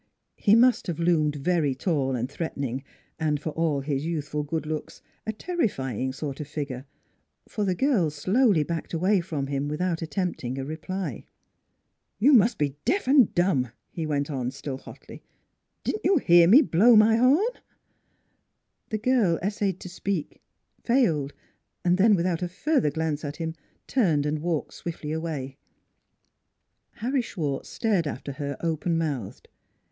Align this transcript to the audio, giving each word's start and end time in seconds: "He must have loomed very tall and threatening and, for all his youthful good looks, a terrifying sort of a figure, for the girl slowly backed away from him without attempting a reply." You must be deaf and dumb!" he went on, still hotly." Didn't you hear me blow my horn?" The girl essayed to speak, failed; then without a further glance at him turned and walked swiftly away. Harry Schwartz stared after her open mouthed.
"He 0.47 0.55
must 0.55 0.87
have 0.87 0.97
loomed 0.97 1.35
very 1.35 1.75
tall 1.75 2.15
and 2.15 2.27
threatening 2.27 2.83
and, 3.19 3.39
for 3.39 3.51
all 3.51 3.81
his 3.81 4.03
youthful 4.03 4.41
good 4.41 4.65
looks, 4.65 4.99
a 5.27 5.31
terrifying 5.31 6.11
sort 6.11 6.39
of 6.39 6.47
a 6.47 6.49
figure, 6.49 6.85
for 7.47 7.65
the 7.65 7.75
girl 7.75 8.09
slowly 8.09 8.63
backed 8.63 8.95
away 8.95 9.21
from 9.21 9.45
him 9.45 9.67
without 9.67 10.01
attempting 10.01 10.57
a 10.57 10.65
reply." 10.65 11.27
You 12.17 12.33
must 12.33 12.57
be 12.57 12.77
deaf 12.83 13.07
and 13.07 13.31
dumb!" 13.35 13.67
he 13.91 14.07
went 14.07 14.31
on, 14.31 14.49
still 14.49 14.79
hotly." 14.79 15.21
Didn't 15.83 16.01
you 16.03 16.17
hear 16.17 16.47
me 16.47 16.63
blow 16.63 16.95
my 16.95 17.17
horn?" 17.17 17.59
The 18.89 18.97
girl 18.97 19.37
essayed 19.43 19.79
to 19.81 19.87
speak, 19.89 20.41
failed; 20.83 21.31
then 21.85 22.15
without 22.15 22.41
a 22.41 22.49
further 22.49 22.89
glance 22.89 23.23
at 23.23 23.37
him 23.37 23.53
turned 23.85 24.25
and 24.25 24.39
walked 24.39 24.73
swiftly 24.73 25.11
away. 25.11 25.57
Harry 26.93 27.21
Schwartz 27.21 27.69
stared 27.69 28.07
after 28.07 28.31
her 28.31 28.57
open 28.61 28.97
mouthed. 28.97 29.47